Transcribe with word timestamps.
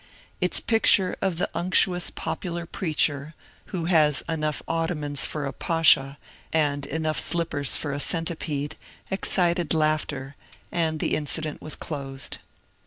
Its 0.39 0.59
picture 0.59 1.15
of 1.21 1.37
the 1.37 1.47
unctuous 1.53 2.09
popular 2.09 2.65
preacher, 2.65 3.35
who 3.65 3.83
^* 3.85 3.87
has 3.89 4.23
enough 4.27 4.63
ottomans 4.67 5.27
for 5.27 5.45
a 5.45 5.53
Pasha 5.53 6.17
and 6.51 6.87
enough 6.87 7.19
slippers 7.19 7.77
for 7.77 7.93
a 7.93 7.97
centi 7.99 8.39
pede," 8.39 8.77
excited 9.11 9.75
laughter, 9.75 10.35
and 10.71 10.99
the 11.01 11.13
incident 11.13 11.61
was 11.61 11.75
closed. 11.75 12.39